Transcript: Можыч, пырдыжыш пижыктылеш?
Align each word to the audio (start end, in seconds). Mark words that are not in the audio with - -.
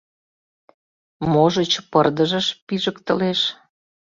Можыч, 1.31 1.71
пырдыжыш 1.91 2.47
пижыктылеш? 2.65 3.41